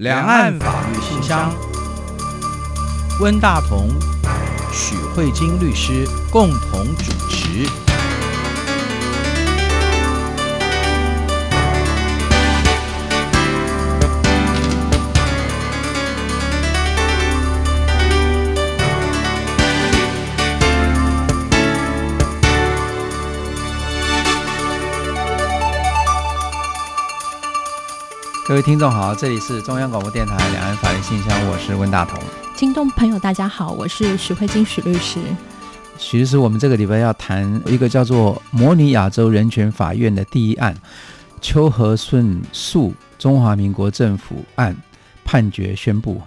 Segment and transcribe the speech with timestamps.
[0.00, 1.52] 两岸法律信箱，
[3.20, 3.90] 温大同、
[4.72, 7.89] 许慧晶律师共同主持。
[28.50, 32.18] 各位听众好，这里是中央广播电台两岸法律信箱，我是温大同。
[32.56, 35.20] 听众朋友大家好，我是许慧金许律师。
[35.96, 40.76] 许律师，我们这个礼拜要谈一个叫做模拟亚洲人权法院的第一案——
[41.40, 44.76] 邱和顺诉中华民国政府案
[45.24, 46.20] 判决宣布。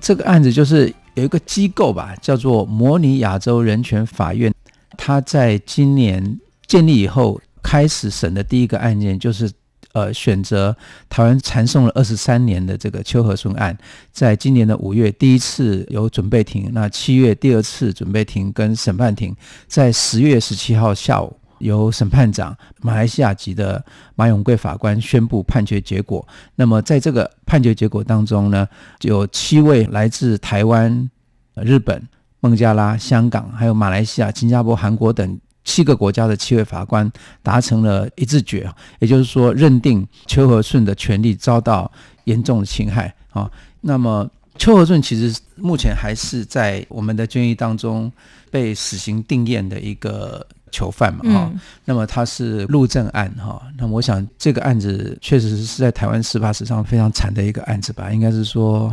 [0.00, 4.50] 这个案子就是有一个机构吧，叫做模拟亚洲人权法院，
[4.96, 9.52] 它在今年建立以后开始审的第一个案件就是。
[9.96, 10.76] 呃，选择
[11.08, 13.74] 台湾缠讼了二十三年的这个邱和顺案，
[14.12, 19.34] 在今年的五月第一次有准备庭，那七月第二次准备庭跟审判庭，
[19.66, 23.82] 在十月十七号下午，由审判长马来西亚籍的
[24.16, 26.28] 马永贵法官宣布判决结果。
[26.56, 28.68] 那么在这个判决结果当中呢，
[29.00, 31.10] 有七位来自台湾、
[31.54, 32.06] 日本、
[32.40, 35.40] 孟加拉、香港，还有马来西亚、新加坡、韩国等。
[35.66, 37.10] 七个国家的七位法官
[37.42, 41.90] 达成了一致决，也就是说，认定邱和顺的权利遭到
[42.24, 43.50] 严重的侵害啊。
[43.80, 48.10] 那么，邱和顺其实目前还是在我们的监狱当中
[48.50, 51.52] 被死刑定谳的一个囚犯嘛哈。
[51.84, 53.60] 那么他是陆政案哈。
[53.76, 58.92] 那么我想这个案子确实是在台湾司法史上非常惨的一个案子吧，应该是说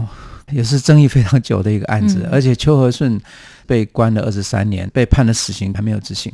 [0.52, 2.28] 也是争议非常久的一个案子。
[2.32, 3.22] 而且邱和顺
[3.68, 6.34] 被关了二十三年，被判了死刑还没有执行。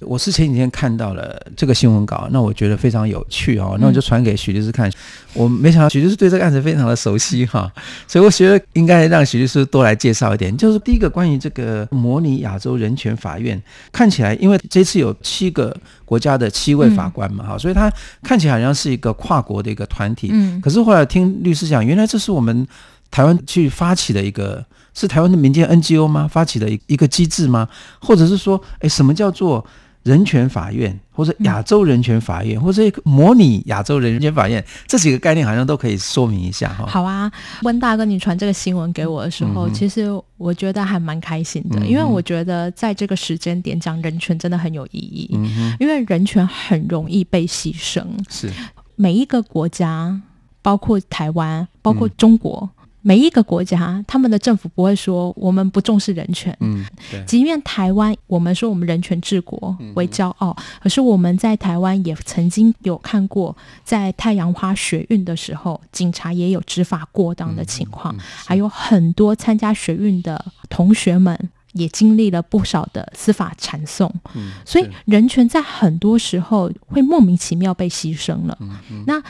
[0.00, 4.90] 我是前几天看到了这个新闻稿，那我觉得非常有趣哦，那我就传给许律师看。
[5.32, 7.70] 我没想到许律师对这个案子非常的熟悉哈，
[8.06, 10.54] 所以我觉得应该让许律师多来介绍一点。
[10.54, 17.90] 就是第一个关于这个模拟亚洲人权法院，看起来因为这次有七个国家的七位法官嘛哈，所以他
[18.22, 20.28] 看起来好像是一个跨国的一个团体。
[20.30, 22.66] 嗯，可是后来听律师讲，原来这是我们
[23.10, 24.62] 台湾去发起的一个，
[24.92, 26.28] 是台湾的民间 NGO 吗？
[26.30, 27.66] 发起的一一个机制吗？
[27.98, 29.66] 或者是说，哎，什么叫做？
[30.06, 36.86] 人权法院，或者亚洲人权法院，嗯、或者模拟亚洲人权法院，这几个概念好像都可以说明一下哈。
[36.86, 37.28] 好啊，
[37.62, 40.06] 温大哥，你传这个新闻给我的时候，嗯、其实
[40.36, 48.04] 我觉得还蛮开心的，嗯、因为我觉得在这个时间点讲人权真的很有意义，嗯、因为人权很容易被牺牲。
[48.28, 48.48] 是
[48.94, 50.22] 每一个国家，
[50.62, 52.70] 包括台湾，包括中国。
[53.06, 56.54] 嗯每一个国家，他们的政府不会说我们不重视人权。
[56.58, 56.84] 嗯，
[57.24, 71.38] 即便台湾，我们说我们人权治国为骄傲，嗯、可是我们在台湾也曾经有看过，在太阳花学运的时候，警察也有执法过当的情况，嗯嗯、还有很多参加学运的同学们
[71.74, 74.12] 也经历了不少的司法缠讼。
[74.34, 78.58] 嗯，所以人权在很多时候会莫名其妙被牺牲了。
[78.60, 79.22] 嗯嗯、那。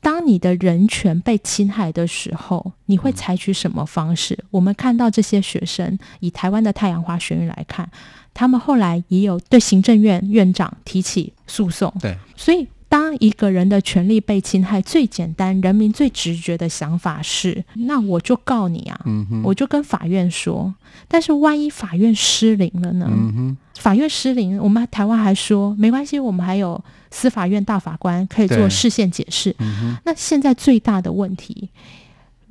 [0.00, 4.34] 当你的人权被侵害的时候，你会采取什么方式？
[4.34, 7.90] 嗯、我们看到这些学生，以台湾的太阳花学运来看，
[8.32, 11.92] 他们后来也有对行政院院长提起诉讼。
[12.00, 20.74] 对，所以当一个人的权利被侵害，最简单、人民最直觉的想法是：那我就告你啊，嗯、我就跟法院说。
[21.06, 23.06] 但是万一法院失灵了呢？
[23.10, 26.82] 嗯、法院失灵，我们台湾还说没关系，我们还有。
[27.10, 29.56] 司法院大法官可以做释宪解释。
[29.60, 31.70] 嗯、那现在最大的问题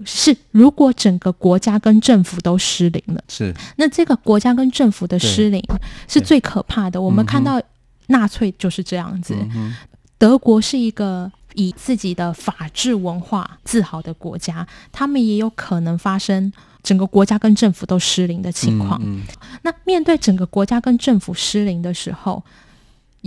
[0.04, 5.64] 是，如果整个国家跟政府都失灵了，是那这个国家跟政府的失灵
[6.08, 7.00] 是最可怕的。
[7.00, 7.62] 我们看到
[8.08, 9.36] 纳粹就是这样子。
[9.56, 9.76] 嗯、
[10.18, 16.52] 德国是一个以自己的法治文化自豪的国家，他们也有可能发生
[16.82, 19.00] 整个国家跟政府都失灵的情况。
[19.04, 19.22] 嗯、
[19.64, 22.44] 那面对整个国家跟政府失灵的时候，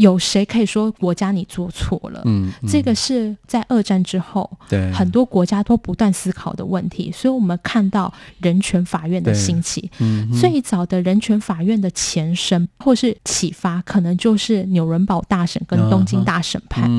[0.01, 2.23] 有谁可以说国家你做错了？
[2.25, 7.13] 嗯，嗯，这个是在二战之后，对很多国家都不断思考的问题。
[7.13, 16.91] 所以，我们看到人权法院的兴起，嗯，最早的人权法院的前身或是启发，可能就是纽伦堡大审跟东京大审判。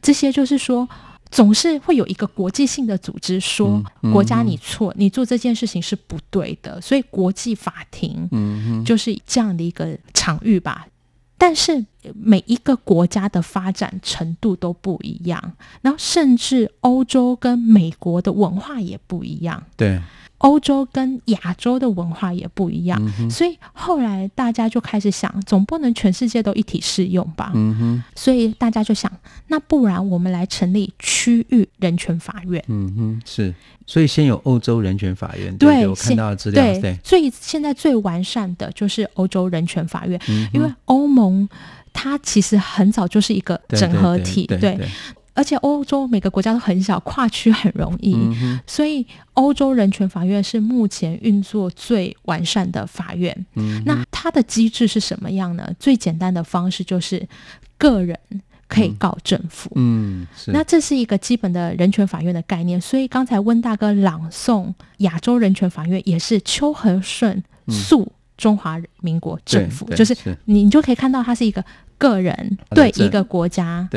[0.00, 0.88] 这些就是说，
[1.32, 3.82] 总是会有一个国际性的组织说
[4.12, 6.80] 国家你错，你做这件事情是不对的。
[6.80, 10.86] 所以，国际法庭，嗯，就是这样的一个场域吧。
[11.36, 11.84] 但是
[12.14, 15.52] 每一个国家的发展程度都不一样，
[15.82, 19.62] 然后甚至欧洲跟美国的文化也不一样。
[19.76, 20.00] 对。
[20.38, 27.52] 欧洲跟亚洲的文化也不一样，嗯，所以后来大家就开始想，总不能全世界都一体适用吧？
[27.54, 29.10] 嗯哼，所以大家就想，
[29.48, 32.62] 那不然我们来成立区域人权法院。
[32.68, 33.54] 嗯哼，是，
[33.86, 35.56] 所以先有欧洲人权法院。
[35.56, 36.62] 对，对我看到的资料。
[36.62, 41.48] 对，对，所以现在最完善的就是欧洲人权法院，嗯，因为欧盟
[41.92, 44.78] 它其实很早就是一个整合体，对
[45.34, 49.04] 而且欧洲每个国家都很小，跨区很容易，嗯、所以
[49.34, 53.46] 欧洲人权法院是目前运作最完善的法院。
[53.56, 55.68] 嗯、那它的机制是什么样呢？
[55.78, 57.26] 最简单的方式就是
[57.76, 58.16] 个人
[58.68, 59.70] 可以告政府。
[59.74, 60.52] 嗯，是。
[60.52, 62.80] 那这是一个基本的人权法院的概念。
[62.80, 71.64] 所以刚才温大哥朗诵亚洲人权法院也是邱和顺诉中华民国政府，嗯、就是你你就可以看到它是一个。
[71.96, 73.88] 个人对一个国家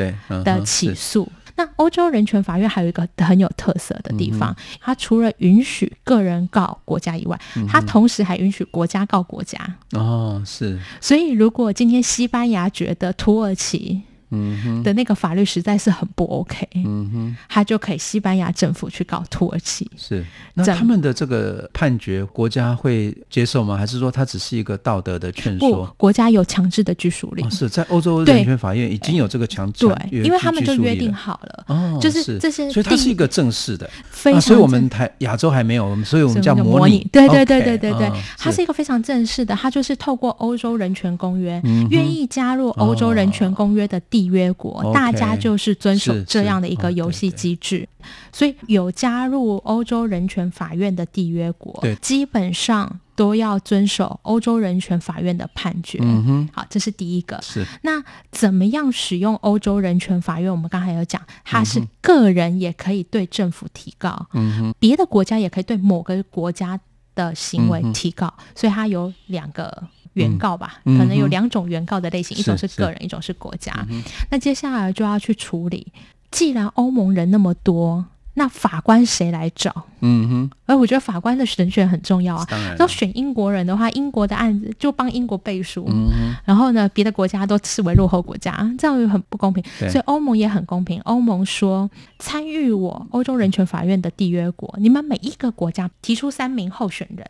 [0.44, 7.38] 的起诉，那欧洲人权法院还有一个很有特色的地方，它除了允许个人告国家以外，
[7.68, 9.58] 它同时还允许国家告国家。
[9.92, 10.78] 哦，是。
[11.00, 14.00] 所以，如果今天西班牙觉得土耳其，
[14.30, 19.90] 嗯哼，的那个法律实在是很不 OK，嗯哼，他就可以西班牙政府去告土耳其。
[19.96, 23.76] 是，那他们的这个判决，国家会接受吗？
[23.76, 25.86] 还是说它只是一个道德的劝说？
[25.86, 27.42] 不，国家有强制的拘束力。
[27.42, 34.40] 哦、是在欧洲人权法院已经有这个强制，对，因为他们就约定好了，哦，就是这些，所以它是一个正式的，非常、啊。
[34.40, 37.06] 所以我们台亚洲还没有，所以我们叫模拟。
[37.10, 44.80] 对对对对对对，对、哦，它是一个非常正式的，它就是透过欧洲人权公约，嗯、愿意加入欧洲人权公约的缔约国。
[44.82, 47.88] 哦大家就是遵守这样的一个游戏机制，
[48.32, 55.98] 所以有加入欧洲人权法院的缔约国，基本上都要遵守欧洲人权法院的判决。
[56.02, 57.40] 嗯哼，好，这是第一个。
[57.42, 60.50] 是那怎么样使用欧洲人权法院？
[60.50, 66.78] 我们刚才有讲，它是个人也可以对政府提告，嗯哼，别的国家也可以对某个国家
[67.14, 69.84] 的行为提告，嗯、所以它有两个。
[70.18, 73.72] 原告吧，可能有两种原告的类型，嗯、一种是个人，一种是国家。
[73.88, 75.86] 嗯、那接下来就要去处理，
[76.30, 78.04] 既然欧盟人那么多，
[78.34, 79.84] 那法官谁来找？
[80.00, 82.46] 嗯哼，而我觉得法官的人选很重要啊。
[82.48, 85.84] 当然，要选英国人的话，英国的案子就帮英国背书。
[85.88, 89.64] 嗯，然后呢，别的国家都视为落后国家，这样又很不公平。
[89.90, 91.00] 所以欧盟也很公平。
[91.00, 97.26] 欧盟说，参与我欧洲人权法院的缔约国，你们每一个国家提出三名候选人。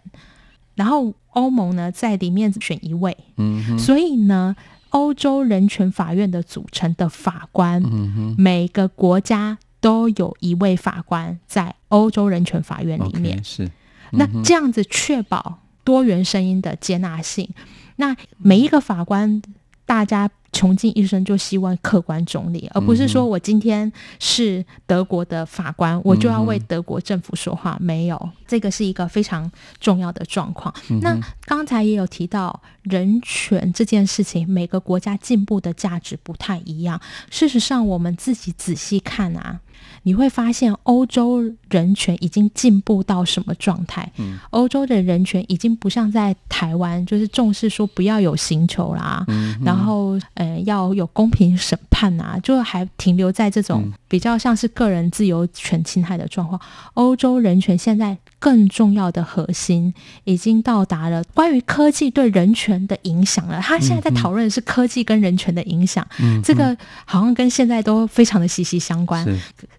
[0.78, 4.54] 然后欧盟呢，在里面选一位，嗯，所以呢，
[4.90, 17.50] 欧洲人权法院的组成的法官，嗯，每个国家都有一位法官在欧洲人权法院里面，Okay, 是，嗯，那这样子确保多元声音的接纳性，
[17.96, 19.42] 那每一个法官，
[19.84, 20.30] 大家。
[20.58, 27.76] 穷尽一生就希望客观中立，而不是说我今天是德国的法官，嗯、我就要为德国政府说话。
[27.80, 30.74] 没有，这个是一个非常重要的状况。
[30.90, 37.00] 嗯、那刚才也有提到人权这件事情，每个国家进步的价值不太一样。
[37.30, 39.60] 事实上，我们自己仔细看啊。
[40.02, 44.10] 你会发现，欧洲人权已经进步到什么状态？
[44.16, 56.60] 嗯，欧洲的人权已经不像在台湾，就是重视说不要有刑求啦，嗯，然后呃要有公平审判啊，就还停留在这种比较像是个人自由权侵害的状况。
[56.94, 59.92] 欧洲人权现在更重要的核心
[60.24, 63.60] 已经到达了关于科技对人权的影响了。
[63.60, 69.26] 他现在在讨论的是科技跟人权的影响，嗯，这个好像跟现在都非常的息息相关。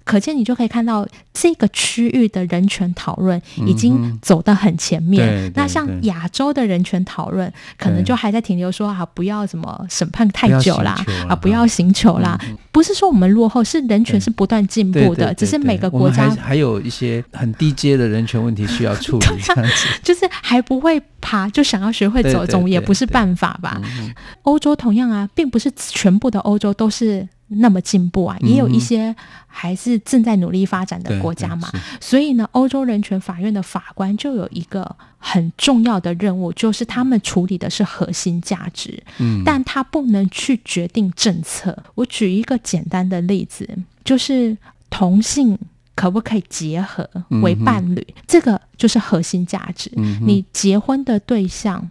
[0.10, 5.28] 可见你就可以看到这个区域的人权讨论已经走得很前面。
[5.28, 10.98] 嗯、那像亚洲的人权讨论，可能就还在停留说啊，不要什么审判太久啦，
[11.28, 12.40] 啊，不要刑求啦。
[12.48, 19.26] 嗯、不是说我们落后，是人权是不断进步的，只是每个国家还，还有一些很低阶的人权问题需要处理，
[20.02, 23.80] 就是还不会爬，就想要学会走，总也不是办法吧？
[24.42, 27.28] 欧洲同样啊，并不是全部的欧洲都是。
[27.50, 29.16] 那么进步啊，也有一些
[29.48, 31.70] 还是正在努力发展的国家嘛。
[32.00, 41.78] 所以呢，欧洲人权法院的法官就有一个很重要的任务，就是他们处理的是核心价值，嗯，但他不能去决定政策。
[41.96, 43.68] 我举一个简单的例子，
[44.04, 44.58] 就是
[44.90, 45.58] 同性
[45.96, 47.10] 可不可以结合
[47.42, 49.92] 为伴侣，这个就是核心价值。
[50.22, 51.90] 你结婚的对象。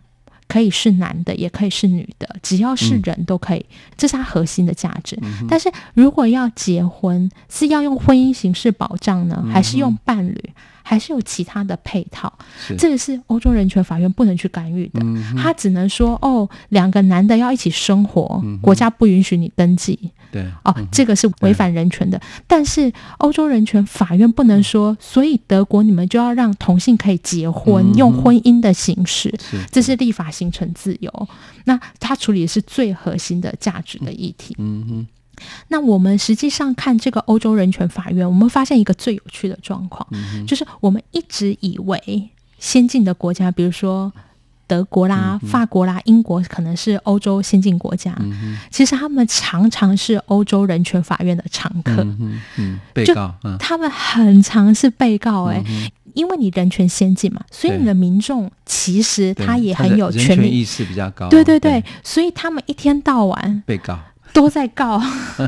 [0.49, 5.17] 可以是男的，也可以是女的，只要是人都可以，嗯、这是它核心的价值。
[5.23, 10.51] 嗯、但是如果要结婚，是要用婚姻形式保障呢，还是用伴侣？
[10.83, 12.33] 还是有其他的配套，
[12.79, 15.01] 这个是欧洲人权法院不能去干预的。
[15.03, 20.11] 嗯、他只能说，哦，两个男的要一起生活，嗯、国家不允许你登记。
[20.31, 22.21] 对，哦，嗯、这个是违反人权的。
[22.47, 31.29] 但是欧洲人权法院不能说，所以德国你们就要让同性可以结婚，嗯、用婚姻的形式，是这是立法形成自由。
[31.65, 34.55] 那他处理的是最核心的价值的议题。
[34.59, 35.07] 嗯哼。
[35.69, 44.13] 那我们实际上看这个欧洲人权法院，我们发现一个最有趣的状况，嗯、就是我们一直以为先进的国家，比如说
[44.69, 61.85] 德国啦、嗯、法国啦、英国，可能是欧洲先进国家，嗯、其实他们常常是欧洲人权法院的常客，嗯嗯、被告，就他们很常是被告、欸，哎、嗯，因为你人权先进嘛，所以你的民众其实他也很有权利，意识比较高，对对对，对。
[62.05, 63.99] 所以他们一天到晚被告。
[64.33, 65.01] 都在告，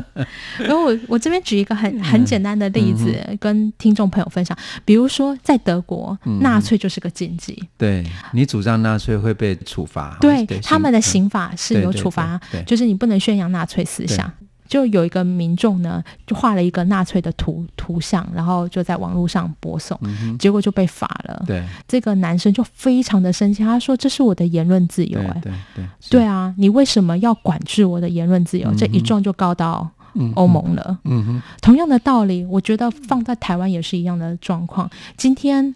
[0.59, 4.57] 然后我我这边举一个很很简单的例子，跟听众朋友分享。
[4.83, 7.61] 比如说，在德国，纳粹就是个禁忌。
[7.77, 10.17] 对，你主张纳粹会被处罚。
[10.19, 14.31] 对，他们的刑法是有处罚，就是你不能宣扬纳粹思想。
[14.71, 21.43] 就有一个民众呢，就画了一个纳粹的图图像，然后就在网络上播送，嗯、结果就被罚了。
[21.45, 29.89] 对，这个男生就非常的生气，他说：“这是我的言论自由、欸，哎，对对对啊，你为什么要管制我的言论自由？”嗯、这一状就告到
[30.35, 30.99] 欧盟了。
[31.03, 34.89] 嗯哼，同样的道理，我觉得放在台湾也是一样的状况。
[35.17, 35.75] 今天。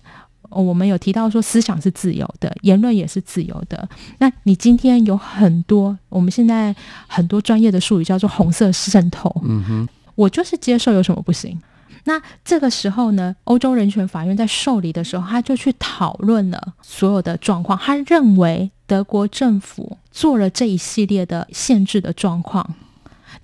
[0.49, 3.87] 我们有提到说，思想是自由的，言论也是自由的。
[4.19, 6.75] 那你今天有很多，我们现在
[7.07, 9.33] 很多专业的术语叫做“红色渗透”。
[9.43, 11.59] 嗯哼，我就是接受，有什么不行？
[12.05, 17.77] 那这个时候呢，欧洲人权法院在受理的时候，他就去讨论了所有的状况。
[17.77, 22.75] 他认为德国政府做了这一系列的限制的状况。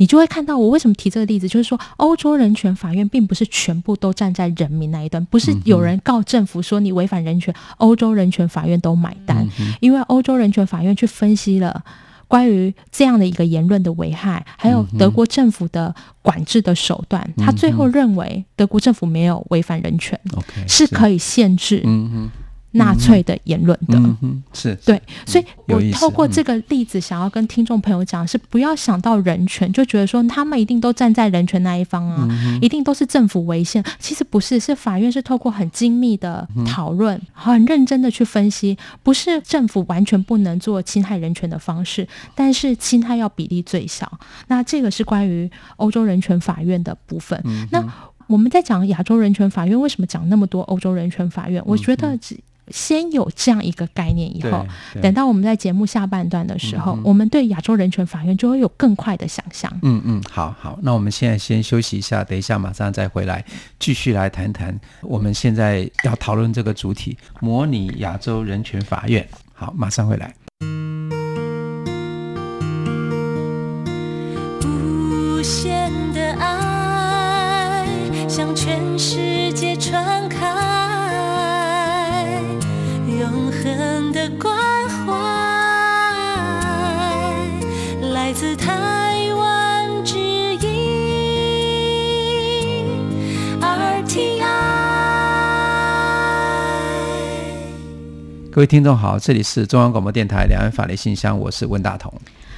[0.01, 9.47] 你就会看到我为什么提这个例子，就是说欧洲人权法院并不是全部都站在人民那一端，不是有人告政府说你违反人权，欧洲人权法院都买单，
[9.79, 11.83] 因为欧洲人权法院去分析了
[12.27, 15.93] 关于这样的一个言论的危害，还有德国政府的
[16.23, 20.19] 管制的手段，他最后认为德国政府没有违反人权，
[20.67, 21.83] 是可以限制。
[22.71, 33.83] 纳粹的言论的，嗯嗯、是对，所以我透过这个例子，想要跟听众朋友讲，是不要想到人权就觉得说他们一定都站在人权那一方啊，嗯、一定都是政府违宪。
[33.99, 44.19] 其实不是，是法院是透过很精密的讨论，很认真的去分析，不是政府完全不能做侵害人权的方式，但是侵害要比例最小。
[44.47, 47.37] 那这个是关于欧洲人权法院的部分。
[47.43, 47.83] 嗯、那
[48.27, 51.61] 我们在讲亚洲人权法院，为什么讲那么多欧洲人权法院？
[51.65, 52.39] 我觉得只。
[52.71, 54.65] 先有这样一个概念，以后
[55.01, 59.71] 等到我们在节目下半段的时候，嗯、我们对亚洲人权法院就会有更快的想象。
[59.81, 63.43] 嗯嗯，好好，那我们现在先休息一下，等一下马上再回来
[63.79, 69.27] 继续来谈谈我们现在要讨论这个主题——模拟亚洲人权法院。
[69.53, 70.33] 好，马上回来。
[88.55, 90.69] 台湾之音
[93.59, 94.45] RTI。
[98.51, 102.13] 各位听众好，这里是中央广播电台两岸法律信箱，我是温大同。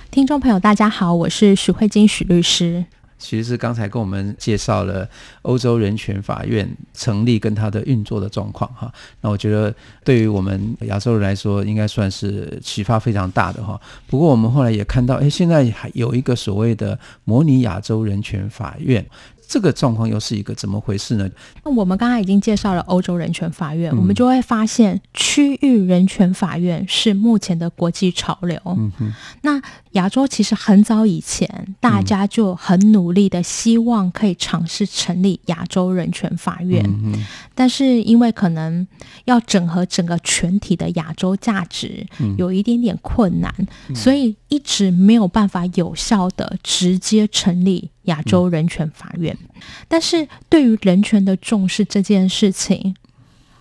[0.09, 2.85] 听众朋友大家好，我是许慧晶许律师。
[3.17, 5.07] 其实是刚才跟我们介绍了
[5.43, 8.91] 欧洲人权法院成立跟它的运作的状况哈，
[9.21, 13.79] 那我觉得对于我们亚洲人来说，应该算是启发非常大的哈。
[14.07, 19.05] 不过我们后来也看到，哎，现在还有一个所谓的模拟亚洲人权法院。
[19.45, 21.29] 这个状况又是一个怎么回事呢？
[21.63, 28.59] 那我们刚才已经介绍了欧洲人权法院，嗯、我们就会发现区域人权法院是目前的国际潮流。
[28.65, 29.61] 嗯哼，那
[29.93, 37.13] 亚洲其实很早以前，大家就很努力的希望可以尝试成立亚洲人权法院，嗯、
[37.55, 38.85] 但是因为可能
[39.25, 42.05] 要整合整个全体的亚洲价值，
[42.37, 43.53] 有一点点困难，
[43.87, 47.89] 嗯、所以一直没有办法有效的直接成立。
[48.03, 52.93] 亚洲人权法院，嗯、但是对于人权的重视这件事情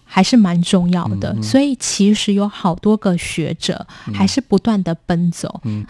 [0.02, 5.86] 还是蛮重要的，嗯、所以其实有好多个学者还是不断的奔走，嗯、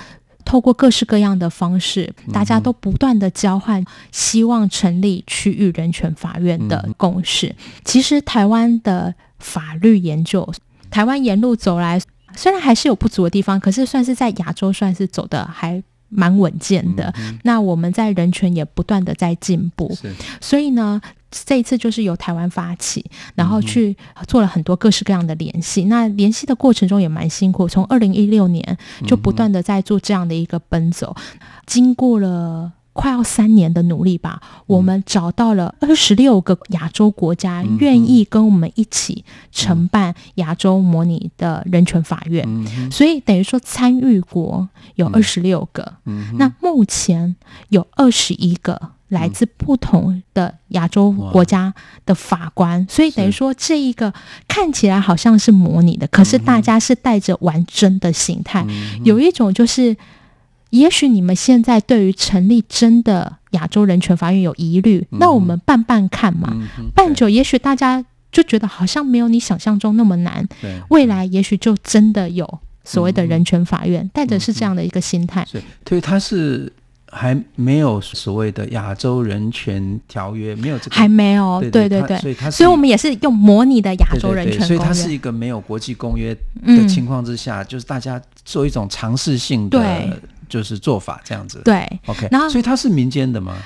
[0.53, 7.47] 透过各式各样的方式，嗯、大家都不断的交换，希望成立区域人权法院的共识。
[7.47, 7.57] 嗯、
[7.87, 10.47] 其实台湾的法律研究，
[10.91, 11.99] 台湾沿路走来。
[12.37, 17.11] 虽然还是有不足的地方，可是算是在亚洲算是走的还蛮稳健的。
[17.17, 19.97] 嗯、那我们在人权也不断的在进步，
[20.39, 21.01] 所以呢。
[21.33, 23.97] 这一次就是由台湾发起，然后去
[24.29, 25.85] 做了很多各式各样的联系。
[25.85, 45.95] 嗯、那联系的过程中也蛮辛苦，从二零一六年就不断的在做这样的一个奔走，嗯、经过了快要三年的努力吧，嗯、我们找到了二十六个亚洲国家愿意跟我们一起承办亚洲模拟的人权法院，嗯、所以等于说参与国有二十六个，
[46.35, 47.35] 那目前
[47.71, 48.91] 有二十一个。
[49.13, 51.73] 来自不同的亚洲国家
[52.07, 54.13] 的法官，嗯、所以等于说这一个
[54.49, 58.65] 看起来好像是模拟的，是可是大家是带着玩真的心态。
[58.67, 59.95] 嗯、有一种就是，
[60.71, 68.03] 也许你们现在对于成立真的亚洲人权法院有疑虑，嗯、那我们办办看嘛，嗯、办久也许大家
[68.33, 70.49] 就觉得好像没有你想象中那么难。
[70.89, 75.47] 未来也许就真的有所谓的人权法院，带着是这样的一个心态。
[75.53, 76.73] 对，对，他是。
[77.15, 86.35] 还没有所谓的亚洲人权条约，没有这个，还没有，对对对，对，所以它，所以我们也是用模拟的亚洲人权所以它是一个没有国际公约
[86.67, 91.61] 的情况之下，嗯、就是大家做一种尝试性的，就是做法这样子。
[91.65, 93.57] 对，OK，然后所以它是民间的吗？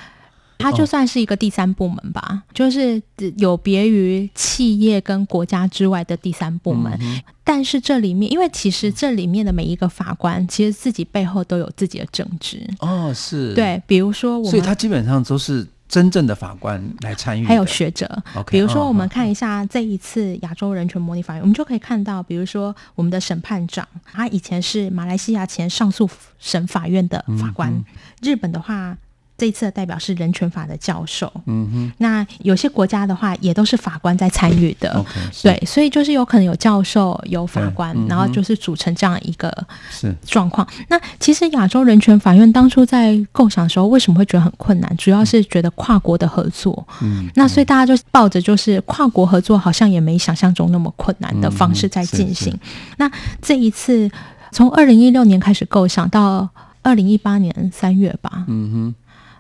[0.58, 3.00] 它就算是一个第三部门吧，哦、就是
[3.36, 6.96] 有别于企业跟国家之外的第三部门。
[7.00, 12.66] 嗯、但是这里面，因为其实这里面的每一个法官，其实自己背后都有自己的政治。
[12.80, 13.54] 哦，是。
[13.54, 18.22] 对，比如说我们，所以他基本上都是真正的法官来参与，还有学者。
[18.34, 26.08] Okay, 比如说，我们看一下这一次亚洲人权模拟法院，哦、我们就可以看到，比如说我们的审判长，他以前是马来西亚前上诉
[26.38, 27.84] 审法院的法官。
[28.22, 28.96] 日本的话。
[29.38, 39.52] 这一次的代表是人权法的教授，嗯哼，那有些国家的话也都是法官在参与的，okay, 对，所以就是有可能有教授、有法官，嗯、然后就是组成这样一个
[40.25, 40.66] 状况。
[40.88, 44.97] 那其实亚洲人权法院当初在构想的时候，为什么会觉得很困难？
[44.97, 52.50] 主要是觉得跨国的合作，嗯，那所以大家就抱着就是跨国合作好像也没想象中那么困难的方式在进行。
[52.55, 52.61] 嗯、
[52.97, 53.11] 那
[53.43, 54.11] 这一次
[54.50, 56.49] 从二零一六年开始构想到
[56.81, 58.95] 二零一八年三月吧，嗯哼。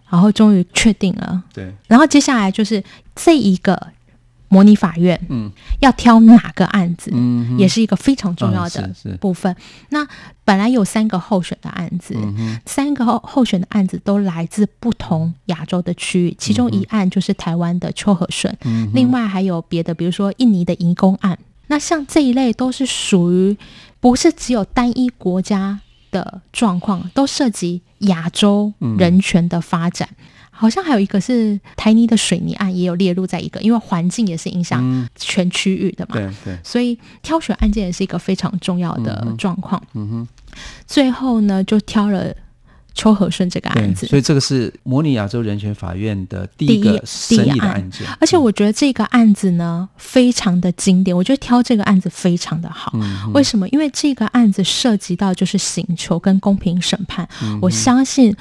[0.08, 1.74] 然后终于确定了，对。
[1.88, 2.82] 然后接下来就是
[3.14, 3.88] 这一个
[4.48, 9.52] 模拟法院，嗯，要挑哪个案子，嗯，也是一个非常重要的部分。
[9.52, 9.56] 嗯、
[9.90, 10.08] 那
[10.44, 21.36] 本来有三个候选的案子，嗯、三个候候选的案子都来自不同亚洲的区域，其中一案就是台湾的邱和顺，嗯、另外还有别的，比如说印尼的移工案。
[21.66, 23.56] 那像这一类都是属于
[23.98, 27.82] 不是只有单一国家的状况，都涉及。
[28.00, 36.12] 亚洲人权的发展，嗯、好像还有一个是台泥的水泥案，也有列入在一个，因为环境也是影响全区域的嘛。
[36.12, 39.82] 对、嗯、对，所以挑选案件也是一个非常重要的状况。
[39.94, 40.28] 嗯哼，
[40.86, 42.36] 最后呢，就挑了
[42.96, 44.06] 秋和顺这个案子。
[44.06, 48.04] 所以这个是模拟亚洲人权法院的第一个审理的案件。
[48.18, 51.16] 而且我觉得这个案子呢，非常的经典。
[51.16, 52.90] 我觉得挑这个案子非常的好。
[52.94, 53.68] 嗯、为什么？
[53.68, 57.28] 因为这个案子涉及到就是刑求跟公平审判。
[57.42, 58.34] 嗯、我相信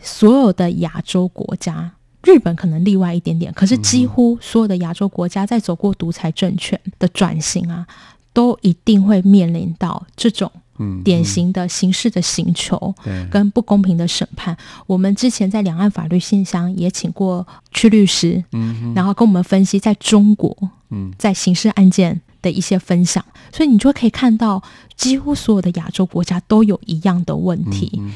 [0.00, 1.90] 所有的亚洲国家，
[2.22, 7.84] 日本可能例外一点点，可是几乎所有的亚洲国家在走过独裁政权的转型啊，
[8.32, 10.50] 都一定会面临到这种。
[10.78, 12.94] 嗯，典型的刑事的刑求，
[13.30, 14.56] 跟不公平的审判。
[14.86, 20.56] 我们之前在两岸法律信箱也请过屈律师，嗯，然后跟我们分析在中国，
[20.90, 23.24] 嗯，在刑事案件的一些分享。
[23.28, 24.62] 嗯、所以你就可以看到，
[24.96, 27.90] 几乎所有的亚洲国家都有一样的问题。
[28.00, 28.12] 嗯、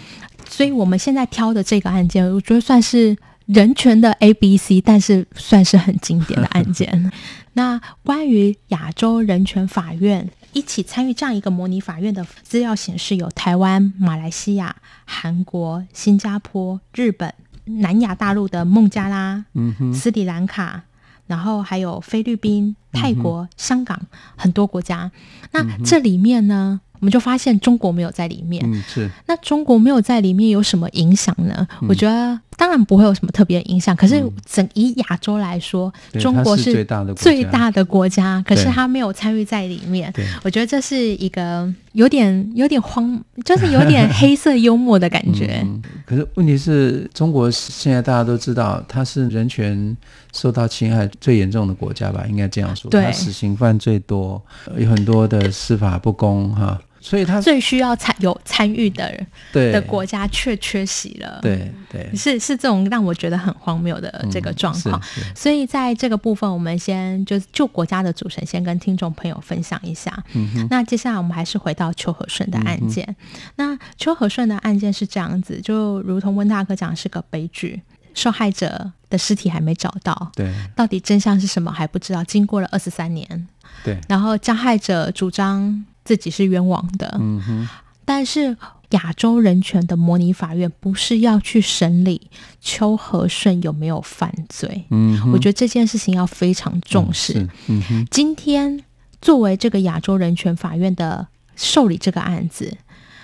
[0.49, 7.11] 所以我们现在挑的这个案件，我觉得算是人权的 A B C，但是算是很经典的案件。
[7.55, 10.29] 那关于亚洲人权法院。
[10.53, 17.33] 一起参与这样一个模拟法院的资料显示，有台湾、马来西亚、韩国、新加坡、日本、
[17.65, 20.83] 南亚大陆的孟加拉、嗯、斯里兰卡，
[21.27, 24.01] 然后还有菲律宾、泰国、嗯、香港
[24.37, 25.11] 很多国家。
[25.53, 26.81] 那这里面呢？
[27.01, 28.63] 我们就发现中国没有在里面。
[28.63, 29.11] 嗯，是。
[29.27, 31.67] 那中国没有在里面有什么影响呢？
[31.81, 33.97] 嗯、我觉得当然不会有什么特别的影响。
[33.97, 40.13] 可是整以亚洲来说，嗯、中国是最大的最大的国家，可是他没有参与在里面。
[40.43, 45.61] 我觉得这是一个有点有点荒，就是有点黑色幽默的感觉。
[45.65, 49.97] 嗯、可是问题是中国现在大家都知道，它是人权
[50.35, 52.27] 受到侵害最严重的国家吧？
[52.29, 52.91] 应该这样说。
[52.91, 53.03] 对。
[53.03, 54.43] 它死刑犯最多，
[54.77, 56.79] 有很多的司法不公哈。
[57.01, 65.01] 所以他最需要参有参与的人对的国家却缺席了，对对，是是这种让我觉得很荒谬的这个状况。
[65.35, 70.13] 所以在这个部分，我们先就就国家的组成先跟听众朋友分享一下。
[70.35, 73.05] 嗯、那接下来我们还是回到邱和顺的案件。
[73.09, 73.17] 嗯、
[73.57, 77.81] 那邱和顺的案件是这样子，就如同温大哥讲，是个悲剧，
[78.13, 82.23] 受害者的尸体还没找到，对，到底真相是什么还不知道。
[82.25, 83.49] 经过了二十三年，
[83.83, 85.87] 对，然后加害者主张。
[86.05, 87.69] 自己是冤枉的，嗯哼，
[88.05, 88.57] 但是
[88.91, 98.83] 亚洲人权的模拟法院不是要去审理邱和顺有没有犯罪，嗯，我觉得这件事情要非常重视，嗯，嗯哼，今天
[99.23, 102.77] 作为这个亚洲人权法院的受理这个案子，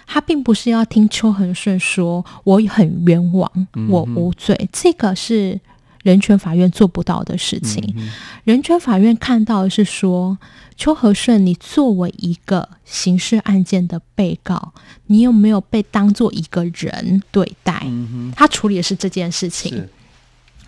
[0.07, 3.51] 他并不是要听邱和顺说我很冤枉，
[3.89, 5.61] 我无罪，嗯，这个是。
[6.03, 8.09] 人权法院做不到的事情，嗯、
[8.45, 10.39] 人权法院看到的是说，
[10.77, 14.73] 邱和顺，你作为一个刑事案件的被告，
[15.07, 17.81] 你有没有被当做一个人对待？
[17.85, 19.89] 嗯、他处理的是这件事情，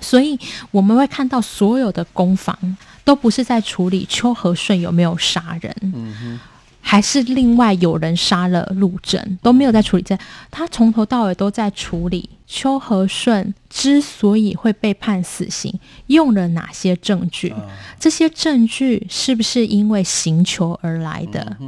[0.01, 0.38] 所以
[0.71, 5.75] 我们会看到所有的攻防都不是在处理邱和顺有没有杀人。
[5.83, 6.40] 嗯
[6.90, 10.18] 还是另外有人杀了陆正，都没有在处理这。
[10.51, 17.55] 他从头到尾都在处理邱和顺之所以会被判死刑，用了哪些证据？
[18.01, 21.59] 这些证据是不是因为刑求而来的？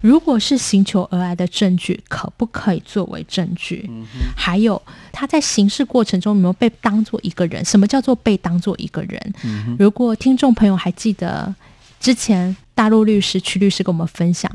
[0.00, 3.90] 如果是刑求而来的证据，可不可以作为证据？
[4.34, 4.80] 还有
[5.12, 7.62] 他在刑事过程中有没有被当做一个人？
[7.62, 9.34] 什么叫做被当做一个人？
[9.78, 11.54] 如果听众朋友还记得。
[12.02, 14.50] 之前大陆律师曲律师跟我们分享，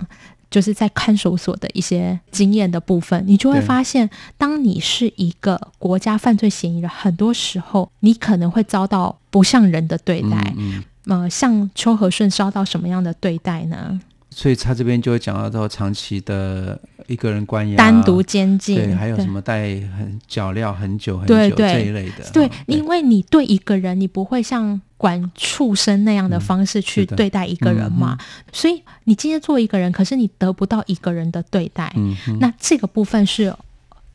[0.50, 10.54] 就是在看守所的一些经验的部分，你就会发现，当你是一个国家犯罪嫌疑人，很多时候你可能会遭到不像人的对待。
[10.58, 14.00] 嗯，嗯，呃，像邱和顺遭到什么样的对待呢？
[14.30, 19.64] 所以他这边就会讲到到长期的一个人关押，单独监禁，对，还有什么戴
[19.98, 22.30] 很脚镣很久很久这一类的。
[22.32, 28.18] 对，因为你对一个人，你不会像管畜生那样的方式去对待一个人嘛。
[28.20, 31.92] 嗯、所以你今天做一个人，可是你得不到一个人的对待。
[31.96, 33.56] 嗯，那这个部分是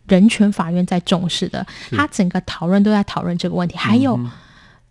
[0.06, 4.18] 人权法院在重视的，他整个讨论都在讨论这个问题，还有。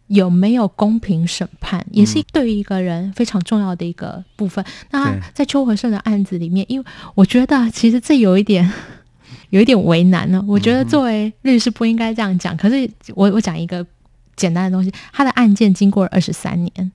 [0.08, 4.62] 有没有公平审判，也是对于一个人非常重要的一个部分。
[4.65, 8.69] 嗯、那在邱和胜的案子里面，因为我觉得其实这有一点，
[9.51, 10.43] 有一点为难呢。
[10.45, 13.88] 我觉得作为律师不应该这样讲，可是我我讲一个
[14.36, 16.91] 简单的东西，他的案件经过了二十三年，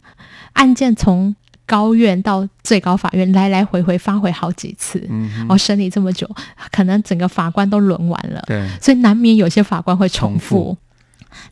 [0.55, 6.29] 案件从高院到最高法院来来回回发回好几次，嗯，然后审理这么久，
[6.71, 10.57] 可能整个法官都轮完了，对，所以难免有些法官会重复。
[10.57, 10.79] 重复。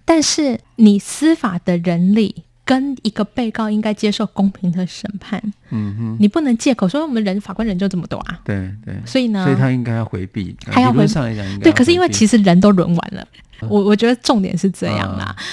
[0.04, 13.26] 但是你司法的人力跟一个被告应该接受公平的审判，嗯哼，你不能借口说我们人法官人就这么多啊，对对，所以呢，所以他应该要回避，他要回避，对，可是因为其实人都轮完了，
[13.60, 15.36] 嗯、我我觉得重点是这样啦。
[15.36, 15.44] 嗯、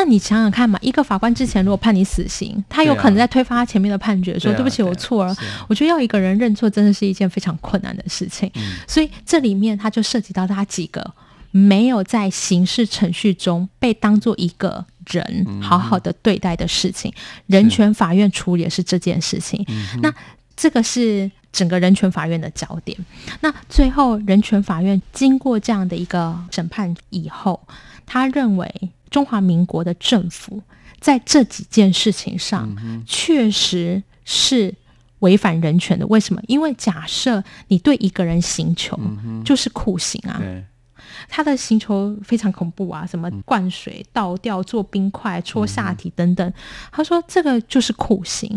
[0.00, 5.36] 那你想想看嘛，一个法官之前如果判你死刑，他有可能在推翻他前面的判决，说对不起，我错了。
[5.68, 8.50] 我觉得要一个人认错，真的是一件非常困难的事情。
[8.54, 11.12] 嗯、所以这里面他就涉及到他几个。
[11.52, 19.66] 没有在刑事程序中被当做一个人好好的对待的事情，嗯、人权法院处理的是这件事情。
[20.00, 20.14] 那
[20.56, 22.96] 这个是整个人权法院的焦点。
[23.40, 27.60] 那最后，人权法院经过这样的一个审判以后，
[28.06, 28.72] 他认为
[29.10, 30.62] 中华民国的政府
[31.00, 32.74] 在这几件事情上
[33.06, 34.74] 确实是
[35.18, 36.06] 违反人权的。
[36.06, 36.40] 为什么？
[36.46, 38.98] 因为假设你对一个人刑求，
[39.44, 40.40] 就是酷刑啊。
[41.28, 46.52] 他的刑求非常恐怖啊，什么灌水、倒吊、做冰块、戳下体等等。
[46.92, 48.56] 他说这个就是酷刑，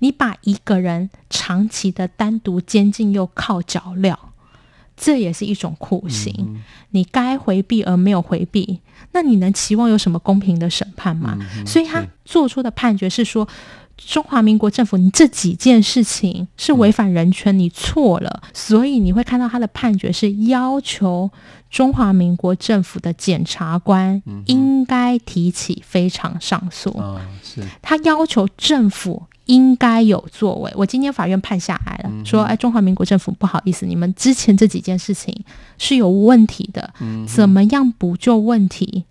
[0.00, 4.16] 你把一个人长期的单独监禁又靠脚镣，
[4.96, 6.62] 这也是一种酷刑。
[6.90, 8.80] 你该回避而没有回避，
[9.12, 11.38] 那你能期望有什么公平的审判吗？
[11.66, 13.48] 所以他做出的判决是说。
[13.96, 21.30] 中华民国政府，你这几件事情是违反人权，你错了，所以你会看到他的判决是要求
[21.70, 26.90] 中华民国政府的检察官应该提起非常上诉。
[27.40, 30.72] 是，他要求政府应该有作为。
[30.74, 35.34] 我今天法院判下来了，说，哎，中华民国政府不好意思，你们之前这几件事情
[35.78, 36.92] 是有问题的，
[37.26, 39.04] 怎么样补救问题？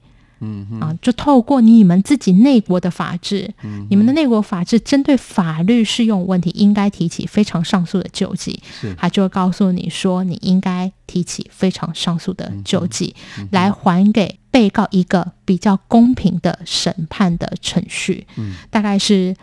[0.46, 8.60] 嗯啊，就透过你们自己内国的法制，嗯、你们的内国法制针对法律适用问题，应该提起非常上诉的救济。
[8.98, 18.28] 他就会告诉你说，你应该提起非常上诉的救济，嗯、来还给被告一个比较公平的审判的程序。
[18.36, 19.34] 嗯，大概是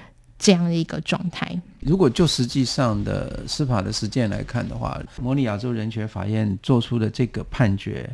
[0.40, 1.57] 这样的一个状态。
[1.81, 8.09] 如果就实际上的司法的实践来看的话，模拟亚洲人权法院做出的这个判决，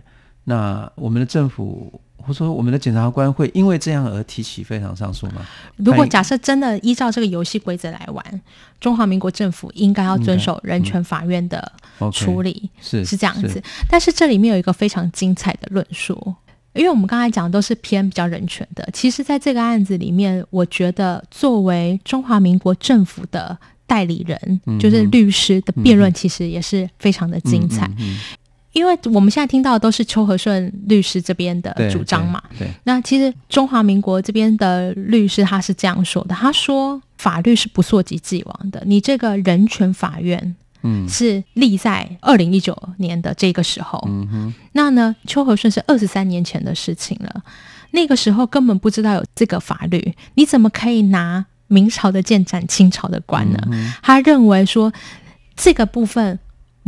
[0.44, 5.46] 那我们的政府或者说我们的检察官会因为这样而提起非常上诉吗？
[5.76, 8.40] 如果假设真的依照这个游戏规则来玩，
[8.80, 11.72] 中华民国政府应该要遵守人权法院的
[12.12, 13.62] 处理，嗯、是是这样子是。
[13.88, 16.34] 但是这里面有一个非常精彩的论述。
[16.76, 27.90] 因为我们刚才讲的都是偏比较人权的，其实，在这个案子里面，我觉得作为中华民国政府的代理人，嗯、就是律师的辩论，其实也是非常的精彩。
[28.72, 32.58] 因为我们现在听到的都是邱和顺律师这边的主张嘛，对。
[32.58, 40.54] 对对，那其实中华民国这边的律师他是这样说的：他说，法律是不溯及既往的，你这个人权法院。
[40.86, 44.00] 嗯，是立在二零一九年的这个时候。
[44.06, 47.42] 嗯哼，那呢，邱和顺是二十三年前的事情了。
[47.90, 53.58] 那个时候根本不知道有这个法律，你怎么可以拿明朝的剑斩清朝的官呢？
[53.70, 54.92] 嗯、他认为说
[55.56, 56.38] 这个部分。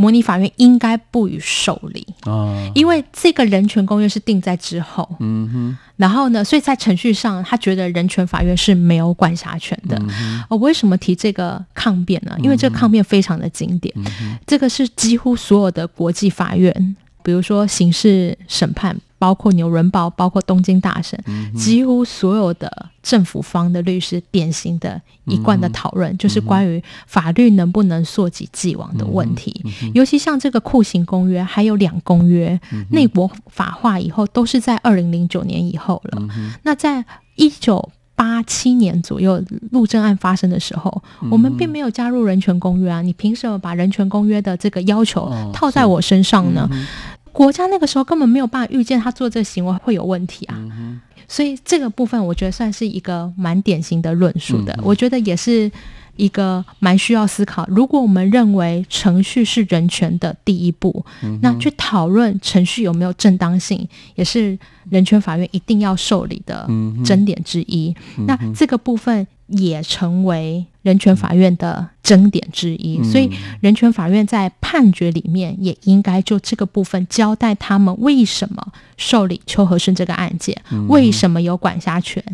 [0.01, 2.07] 模拟法院应该不予受理。
[2.21, 9.99] 啊，因为这个人权公约是定在之后，嗯哼，然后呢，所以在程序上，他觉得人权法院是没有管辖权的。
[9.99, 12.37] 嗯、我为什么提这个抗辩呢？
[12.39, 18.97] 因为这个抗辩非常的经典，嗯、这个是几乎所有的国际法院，比如说刑事审判。
[19.19, 29.91] 包括纽伦堡，包括东京大审，嗯，几乎所有的政府方的律师，典型的一贯的讨论，嗯，就是关于法律能不能溯及既往的问题，嗯。
[29.95, 36.19] 尤其像这个酷刑公约，还有两公约，嗯，内国法化以后，都是在二零零九年以后了。
[36.37, 37.05] 嗯，那在
[37.35, 43.01] 一九八七年左右，陆政案发生的时候，嗯，我们并没有加入人权公约啊！
[43.01, 46.69] 你凭什么把人权公约的这个要求套在我身上呢？
[46.71, 46.77] 哦
[47.39, 55.71] 国家那个时候根本没有办法预见他做这个行为会有问题啊，嗯、所以这个部分我觉得算是一个蛮典型的论述的，嗯、我觉得也是
[56.17, 57.65] 一个蛮需要思考。
[57.69, 64.59] 如果我们认为程序是人权的第一步，嗯、那去讨论程序有没有正当性，也是
[64.91, 66.67] 人权法院一定要受理的
[67.05, 67.95] 争点之一。
[68.19, 69.25] 嗯、那这个部分。
[69.51, 80.57] 也成为人权法院的争点之一，所以人权法院在判决里面也应该就这个部分交代他们为什么受理邱和顺这个案件，
[80.89, 82.25] 为什么有管辖权，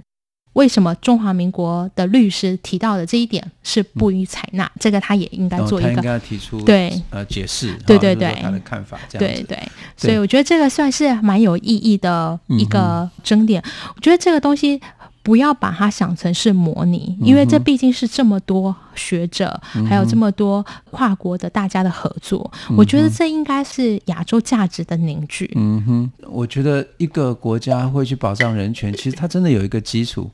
[0.52, 7.02] 为什么中华民国的律师提到的这一点是不予采纳，这个他也应该做一个应该提出对。
[7.10, 8.32] 呃解释，对对对。
[8.40, 9.58] 他的看法这样，对对，
[9.96, 13.60] 所以我觉得这个算是蛮有意义的一个争点，
[13.96, 14.80] 我觉得这个东西。
[15.24, 22.48] 不要把它想成是模拟，因为这毕竟是这么多学者，嗯、还有这么多跨国的大家的合作。
[22.68, 25.50] 嗯、我觉得这应该是亚洲价值的凝聚。
[25.56, 30.30] 嗯哼，我觉得一个国家会去保障人权，其实它真的有一个基础。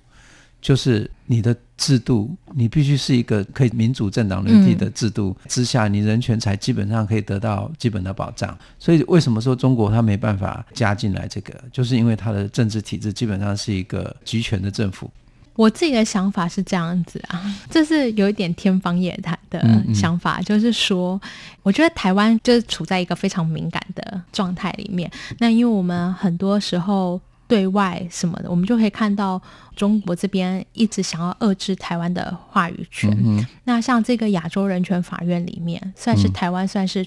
[0.61, 8.57] 就是你的制度，你必须是一个可以民主政党轮替的制度之下，你人权才基本上可以得到基本的保障。
[8.79, 15.11] 所以为什么说中国它没办法加进来这个，就是因为它的政治体制基本上是一个集权的政府。
[15.55, 19.63] 我自己的想法是这样子啊，这是有一点天方夜谭的
[19.95, 21.21] 想法，嗯嗯，就是说，
[21.63, 25.11] 我觉得台湾就是处在一个非常敏感的状态里面。
[25.39, 27.19] 那因为我们很多时候。
[27.51, 29.39] 对外什么的，我们就可以看到
[29.77, 33.11] 中国这边一直想要遏制台湾的话语权。
[33.23, 37.07] 嗯、那像这个亚洲人权法院里面，算是台湾算是。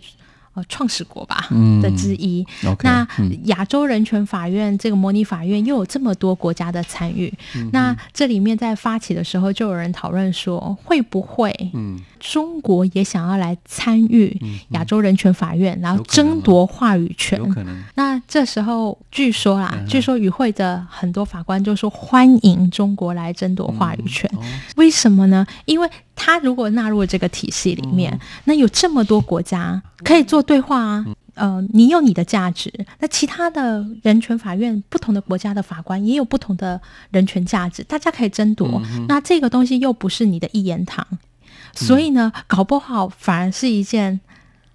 [0.56, 2.46] 呃，创始国吧、嗯、的之一。
[2.84, 3.08] 那
[3.46, 11.52] 亚洲人权法院、嗯、这个模拟法院又有这么多国家的参与、嗯，那这里面在发起的时候，就有人讨论说，会不会
[12.24, 17.38] 中国也想要来参与亚洲人权法院，嗯、然后争夺话语权？
[17.38, 17.84] 有可能。
[17.96, 24.32] 那这时候据说啦，嗯、据说与会的很多法官就说欢迎中国来争夺话语权。
[24.78, 25.46] 为什么呢？
[25.66, 31.06] 因为他如果纳入这个体系里面，嗯、那有这么多国家可以做对话啊。
[31.36, 38.80] 呃，你有你的价值，那其他的人权法院不同的国家的法官也有不同的人权价值，大家可以争夺。
[38.86, 41.18] 嗯、那这个东西又不是你的一言堂，嗯、
[41.74, 44.20] 所以呢，搞不好反而是一件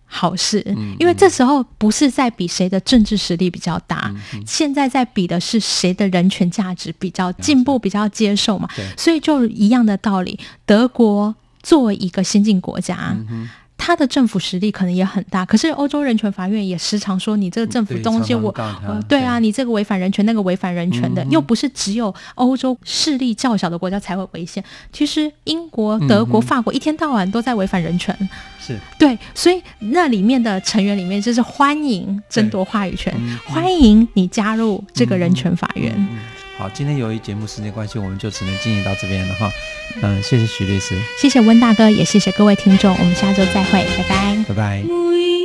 [0.04, 8.68] 好事，嗯，因为这时候不是在比谁的政治实力比较大，嗯，现在在比的是谁的人权价值比较进步，比较接受嘛。
[8.96, 13.16] 所以就一样的道理，德国作为一个先进国家。
[13.28, 19.22] 嗯他的政府实力可能也很大，可是欧洲人权法院也时常说，你这个政府东西我，呃，对。
[19.22, 24.62] 啊，你这个违反人权，那个违反人权的，又不是只有欧洲势力较小的国家才会违宪。
[24.92, 28.14] 其实英国、德国、法国一天到晚都在违反人权，
[28.58, 28.76] 是。
[28.98, 33.14] 对，所以那里面的成员里面就是欢迎争夺话语权，
[33.46, 35.94] 欢迎你加入这个人权法院。
[36.58, 39.48] 好，今天由于节目时间关系，我们就只能进行到这边了哈。
[40.02, 45.37] 嗯，谢谢徐律师，谢谢温大哥，也谢谢各位听众，我们下周再会，拜拜，拜拜。